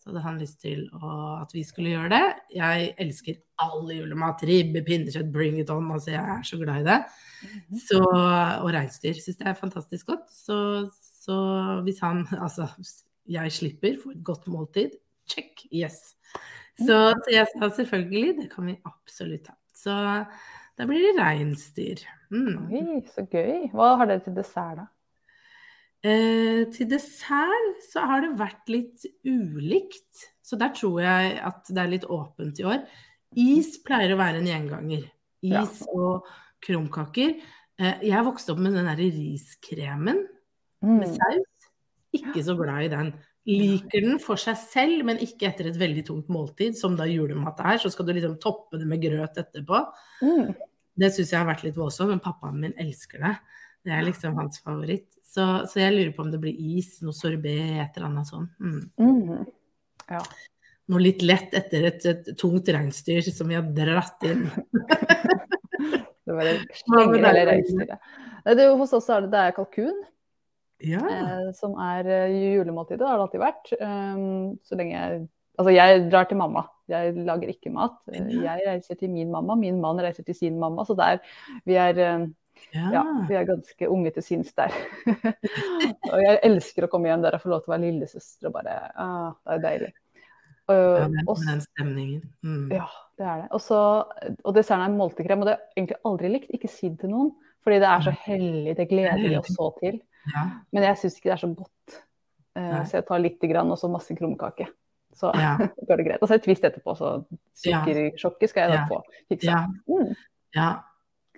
[0.00, 1.10] så hadde han lyst til å,
[1.42, 2.22] at vi skulle gjøre det.
[2.56, 4.46] Jeg elsker all julemat.
[4.48, 5.90] Ribbe, pinnekjøtt, bring it on.
[5.92, 6.98] Altså, jeg er så glad i det.
[7.40, 7.82] Mhm.
[7.88, 10.30] Så, og reinsdyr syns jeg er fantastisk godt.
[10.32, 10.56] Så,
[11.24, 11.36] så
[11.86, 12.70] hvis han Altså,
[13.30, 14.96] jeg slipper for et godt måltid,
[15.28, 16.14] check, yes.
[16.80, 19.56] Så, så jeg sa selvfølgelig, det kan vi absolutt ha.
[19.76, 19.92] Så
[20.78, 22.02] da blir det reinsdyr.
[22.32, 22.70] Mm.
[22.72, 23.68] Oi, så gøy.
[23.74, 24.86] Hva har dere til dessert, da?
[26.00, 30.26] Eh, til dessert så har det vært litt ulikt.
[30.40, 32.84] Så der tror jeg at det er litt åpent i år.
[33.38, 35.04] Is pleier å være en gjenganger.
[35.44, 36.24] Is og
[36.64, 37.36] krumkaker.
[37.80, 40.24] Eh, jeg vokste opp med den derre riskremen
[40.82, 41.14] med Mm.
[41.14, 41.68] saus.
[42.16, 43.12] Ikke så glad i den.
[43.48, 47.62] Liker den for seg selv, men ikke etter et veldig tungt måltid, som da julemat
[47.64, 47.78] er.
[47.80, 49.80] Så skal du liksom toppe det med grøt etterpå.
[50.20, 50.52] Mm.
[51.00, 53.32] Det syns jeg har vært litt voldsomt, men pappaen min elsker det.
[53.86, 55.08] Det er liksom hans favoritt.
[55.24, 58.52] Så, så jeg lurer på om det blir is, noe sorbé, et eller annet sånt.
[58.60, 58.82] Mm.
[59.00, 59.48] Mm.
[60.10, 60.20] Ja.
[60.90, 64.48] Noe litt lett etter et, et tungt reinsdyr som vi har dratt inn.
[66.30, 68.10] Det var det slengere reinsdyret.
[68.78, 69.96] Hos oss er det, det er kalkun,
[70.86, 71.02] Ja.
[71.04, 73.00] eh, som er eh, julemåltidet.
[73.02, 73.72] Det har det alltid vært.
[73.80, 75.28] Um, så lenge jeg
[75.60, 76.62] Altså, jeg drar til mamma.
[76.88, 77.98] Jeg lager ikke mat.
[78.08, 80.86] Eh, Jeg reiser til min mamma, min mann reiser til sin mamma.
[80.88, 81.18] Så der,
[81.68, 82.22] vi er eh,
[82.72, 82.86] ja.
[82.94, 84.72] Ja, vi er ganske unge til sinns der.
[86.12, 88.56] og jeg elsker å komme hjem der og få lov til å være lillesøster og
[88.56, 89.92] bare ah, Det er deilig.
[90.70, 92.20] Og, Ja, den, stemningen.
[92.46, 92.66] Mm.
[92.70, 92.86] ja,
[93.18, 93.48] det er det.
[93.50, 93.80] Og, så,
[94.44, 96.52] og desserten er multekrem, og det har jeg egentlig aldri likt.
[96.54, 97.32] Ikke si det til noen,
[97.66, 99.98] fordi det er så hellig, det gleder vi oss så til.
[100.34, 100.42] Ja.
[100.72, 102.00] Men jeg syns ikke det er så godt.
[102.58, 104.66] Uh, så jeg tar lite grann, og så masse krumkake.
[105.16, 105.56] Så Ja.
[105.88, 106.22] går det greit.
[106.22, 107.24] Og så et twist etterpå, så
[107.64, 107.80] Ja.
[107.84, 108.86] sukkersjokket skal jeg da Ja.
[108.90, 109.50] få fiksa.
[109.50, 109.66] Ja.
[109.88, 110.14] Mm.
[110.54, 110.68] ja.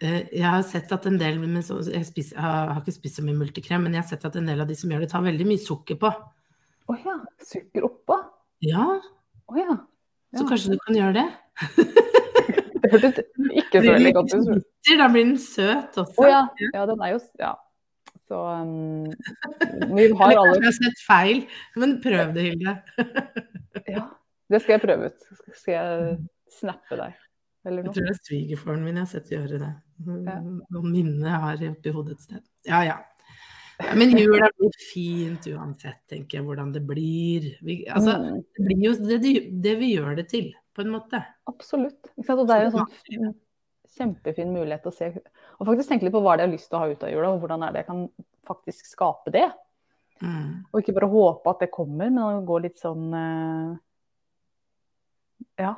[0.03, 2.43] Eh, Jeg har sett at en del så, jeg, spiser, jeg
[2.75, 4.75] har ikke spist så mye multikrem, men jeg har sett at en del av de
[4.75, 6.11] som gjør det, tar veldig mye sukker på.
[6.91, 7.19] Å ja.
[7.45, 8.19] Sukker oppå?
[8.63, 9.01] Ja,
[9.49, 9.77] Oh ja.
[10.35, 11.29] så kanskje du kan gjøre det?
[12.83, 13.19] Det hørtes
[13.55, 14.65] ikke så veldig godt ut.
[14.99, 16.19] da blir den søt også.
[16.25, 16.41] Å ja.
[16.75, 17.53] ja, den er jo Ja.
[18.33, 19.11] Så um,
[19.93, 21.43] vi har alle jeg har sett feil,
[21.77, 22.75] men prøv det, Hilde.
[23.93, 24.07] Ja,
[24.53, 25.25] det skal jeg prøve ut.
[25.59, 26.17] Skal jeg
[26.53, 27.15] snappe deg,
[27.69, 27.95] eller Jeg noe?
[27.97, 29.71] tror det er svigerfaren min jeg har sett gjøre det.
[30.29, 30.37] Ja.
[30.45, 32.45] Noen minner jeg har oppi hodet et sted.
[32.69, 32.99] Ja, ja.
[33.83, 37.49] Ja, Men jula blir fint uansett, tenker jeg, hvordan det blir.
[37.67, 39.21] Vi, altså, Mm, det blir jo det,
[39.65, 41.21] det, vi gjør det til, på en måte.
[41.51, 42.13] absolutt.
[42.23, 43.33] Og det er jo en sånn
[43.97, 45.11] kjempefin mulighet å se
[45.63, 47.31] Og faktisk tenke litt på hva de har lyst til å ha ut av jula,
[47.31, 48.01] og hvordan er det jeg kan
[48.51, 49.47] faktisk skape det.
[50.19, 50.67] Mm.
[50.73, 53.73] Og ikke bare håpe at det kommer, men gå litt sånn eh,
[55.63, 55.77] Ja.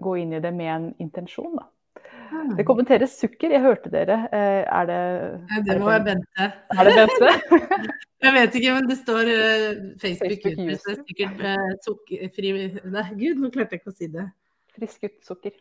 [0.00, 1.68] Gå inn i det med en intensjon, da.
[2.56, 3.52] Det kommenteres sukker.
[3.52, 4.18] Jeg hørte dere.
[4.32, 6.48] Eh, Er det Det må være Bente.
[6.72, 7.32] Er det Bente?
[8.24, 9.66] Jeg vet ikke, men det står eh,
[10.02, 12.48] Facebook, Facebook det er sikkert uh, sukkerfri
[12.90, 14.24] Nei, gud, nå klarte jeg ikke å si det.
[14.74, 15.54] Frisk ut sukker.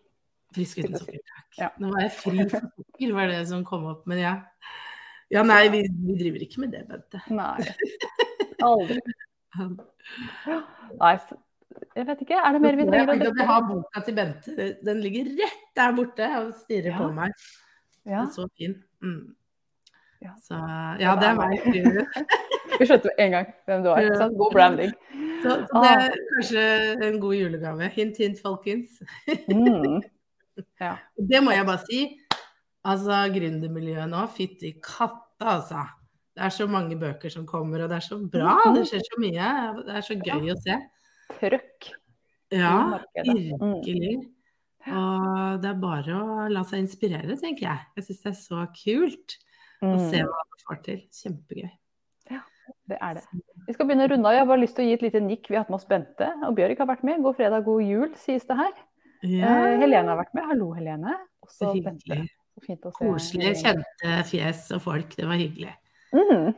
[0.55, 1.47] Frisk uten sukker, takk.
[1.59, 1.69] Ja.
[1.81, 4.05] Nå var jeg fri for sukker, var det som kom opp.
[4.09, 4.35] Men ja.
[5.33, 7.19] Ja, nei, vi, vi driver ikke med det, Bente.
[7.35, 7.65] Nei.
[8.67, 9.01] Aldri.
[9.57, 11.15] Nei,
[11.97, 12.37] jeg vet ikke.
[12.39, 14.69] Er det mer vi trenger å Jeg, jeg har boka til Bente.
[14.87, 17.01] Den ligger rett der borte og stirrer Ja.
[17.01, 17.35] på meg.
[18.07, 18.77] Ja, Den er så fin.
[19.03, 19.35] Mm.
[20.23, 20.31] Ja.
[20.41, 20.57] Så
[21.01, 21.59] ja, det er meg.
[22.79, 24.07] vi skjønte med en gang hvem du var.
[24.17, 24.37] sant?
[24.39, 24.93] God branding.
[25.43, 26.63] Så, så det er kanskje
[27.09, 27.89] en god julegave.
[27.93, 29.01] Hint, hint, folkens.
[29.51, 29.99] Mm.
[30.81, 30.95] Ja.
[31.17, 32.01] Det må jeg bare si.
[32.87, 35.83] Altså, gründermiljøet nå, fytti katta, altså.
[36.37, 38.53] Det er så mange bøker som kommer, og det er så bra.
[38.75, 39.47] Det skjer så mye.
[39.87, 40.75] Det er så gøy å se.
[41.39, 41.89] Trøkk.
[42.53, 42.75] Ja.
[43.25, 43.57] Mm.
[43.59, 44.13] virkelig.
[44.87, 47.81] Og det er bare å la seg inspirere, tenker jeg.
[47.97, 49.35] Jeg syns det er så kult
[49.83, 50.29] å se Mm.
[50.29, 51.01] hva det får til.
[51.11, 51.71] Kjempegøy.
[52.87, 53.21] Det er det.
[53.67, 54.33] Vi skal begynne å runde av.
[54.35, 55.47] Jeg har bare lyst til å gi et lite nikk.
[55.49, 57.21] Vi har hatt med oss Bente, og Bjørg har vært med.
[57.23, 58.73] God fredag, god jul, sies det her.
[59.23, 60.43] Ja, Uh, Helene har vært med.
[60.51, 61.15] Hallo, Helene.
[61.41, 62.29] så Også så hyggelig.
[62.57, 63.05] Så fint å se.
[63.05, 65.15] Koselige, kjente fjes og folk.
[65.15, 65.73] Det var hyggelig.
[66.13, 66.53] Mm.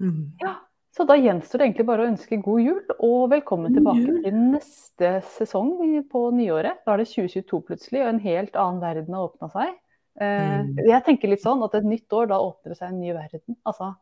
[0.00, 0.56] Mm.
[0.98, 4.22] Så da gjenstår det egentlig bare å ønske god jul, og velkommen tilbake jul.
[4.24, 5.76] til neste sesong
[6.10, 6.80] på nyåret.
[6.84, 9.76] Da er det 2022 plutselig, og en helt annen verden har åpna seg.
[10.20, 10.74] Eh, Mm.
[10.88, 13.56] Jeg tenker litt sånn at et nytt år, da åpner det seg en ny verden.
[13.64, 13.92] Altså,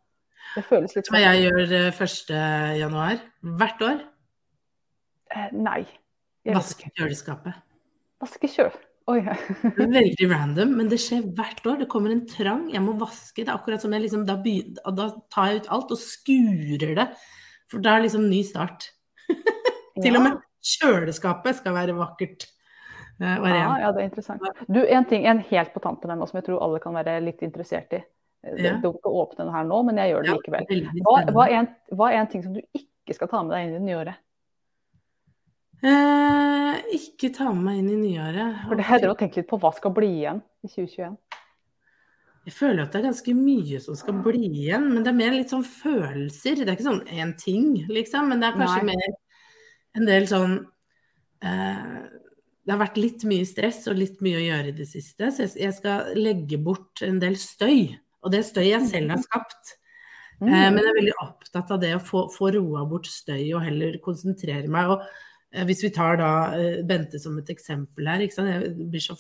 [0.55, 1.19] det føles litt sånn.
[1.19, 2.79] Hva jeg gjør eh, 1.
[2.81, 4.01] januar hvert år?
[5.37, 5.87] Eh, Nei.
[6.47, 7.55] Vaske kjøleskapet.
[8.23, 8.49] Vaske.
[9.07, 9.21] Oi.
[9.23, 11.79] Det er veldig random, men det skjer hvert år.
[11.83, 13.45] Det kommer en trang, jeg må vaske.
[13.45, 16.97] Det er akkurat som jeg liksom, da, begynner, da tar jeg ut alt og skurer
[16.99, 17.07] det.
[17.71, 18.89] For da er det liksom ny start.
[20.03, 22.49] Til og med kjøleskapet skal være vakkert
[23.23, 24.43] eh, Ja, ja, det er interessant.
[24.67, 27.47] Du, en ting, en helt på tampen ennå som jeg tror alle kan være litt
[27.47, 28.03] interessert i.
[28.47, 28.91] Du kan Ja.
[28.91, 30.85] å åpne den her nå, men jeg gjør det Ja, likevel.
[31.07, 33.65] Hva, hva, er en, hva er en ting som du ikke skal ta med deg
[33.67, 34.23] inn i det nye året?
[35.85, 38.63] Eh, ikke ta med meg inn i nyåret.
[38.69, 41.17] For det heter å tenke litt på hva skal bli igjen i 2021.
[42.47, 45.35] Jeg føler at det er ganske mye som skal bli igjen, men det er mer
[45.35, 46.61] litt sånn følelser.
[46.61, 48.95] Det er ikke sånn én ting, liksom, men det er kanskje Nei.
[48.95, 49.17] mer
[49.97, 50.55] en del sånn
[51.43, 51.97] eh,
[52.63, 55.49] Det har vært litt mye stress og litt mye å gjøre i det siste, så
[55.49, 57.97] jeg, skal legge bort en del støy.
[58.23, 59.77] Og det er støy jeg selv har skapt.
[60.41, 60.49] Mm.
[60.49, 63.63] Eh, men jeg er veldig opptatt av det å få, få roa bort støy og
[63.67, 64.95] heller konsentrere meg.
[64.95, 65.03] Og
[65.67, 69.17] hvis vi tar da eh, Bente som et eksempel her, jeg blir så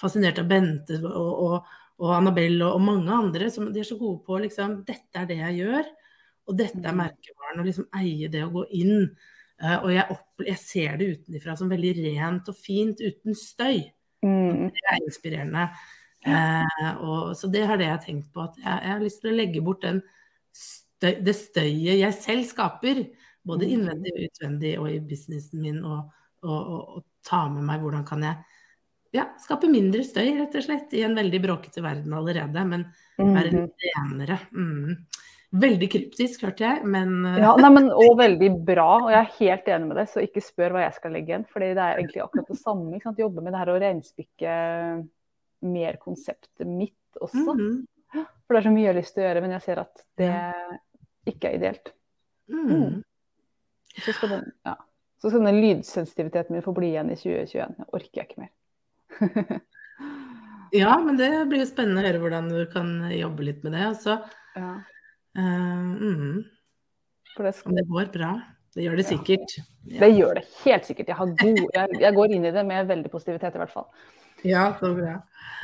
[0.00, 3.98] fascinert av Bente og, og, og Annabelle og, og mange andre som de er så
[4.00, 5.90] gode på liksom Dette er det jeg gjør,
[6.50, 7.00] og dette er Mm.
[7.00, 7.60] merkevaren.
[7.60, 9.10] Og liksom eie det å gå inn.
[9.62, 13.84] Eh, og jeg, opp, jeg ser det utenfra som veldig rent og fint uten støy.
[14.24, 14.72] Mm.
[14.74, 15.68] Det er inspirerende.
[16.24, 18.48] Eh, og, så det har det jeg tenkt på.
[18.48, 20.02] At jeg, jeg har lyst til å legge bort den
[20.52, 23.04] støy, det støyet jeg selv skaper.
[23.44, 23.72] Både Mm.
[23.76, 25.80] innvendig og utvendig og i businessen min.
[25.84, 26.10] Og,
[26.42, 28.36] og, og, og ta med meg hvordan kan jeg
[29.14, 30.92] ja, skape mindre støy, rett og slett.
[30.98, 32.64] I en veldig bråkete verden allerede.
[32.66, 32.86] Men
[33.18, 34.40] være litt renere.
[34.50, 34.96] Mm.
[35.54, 39.36] Veldig kryptisk, hørte jeg, men eh, Ja, nei, men, og veldig bra, og jeg er
[39.36, 41.44] helt enig med deg, så ikke spør hva jeg skal legge igjen.
[41.46, 42.90] For det er egentlig akkurat det samme.
[42.96, 43.22] Ikke sant?
[43.22, 44.56] Jobbe med det her å reinspikke
[45.70, 47.54] mer konseptet mitt også.
[47.54, 47.84] mhm,
[48.18, 50.02] For det er så mye jeg har lyst til å gjøre, men jeg ser at
[50.18, 50.32] det
[51.30, 51.92] ikke er ideelt.
[52.50, 53.02] mm.
[54.02, 54.74] Så skal den, ja.
[55.22, 57.76] så skal den lydsensitiviteten min få bli igjen i 2021.
[57.78, 59.60] Det orker jeg ikke mer.
[60.74, 63.84] Ja, men det blir jo spennende å høre hvordan du kan jobbe litt med det.
[63.92, 64.16] Altså.
[64.58, 64.72] Ja,
[65.38, 66.44] Uh, mm.
[67.38, 68.40] det, skal, det går bra.
[68.74, 69.08] Det gjør det Ja.
[69.08, 69.54] sikkert.
[70.00, 71.08] det gjør det helt sikkert.
[71.08, 73.88] Jeg, har god, jeg, jeg går inn i det med veldig positivitet, i hvert fall.
[74.44, 75.16] Ja, så bra.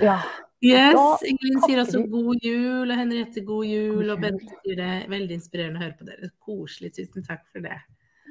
[0.02, 0.18] Ja.
[0.60, 4.20] Yes, Ingrid Ingelin sier også god jul, og Henriette god jul, God og jul.
[4.24, 4.90] Bente sier det.
[5.08, 6.30] Veldig inspirerende å høre på dere.
[6.42, 6.92] Koselig.
[6.98, 7.78] Tusen takk for det.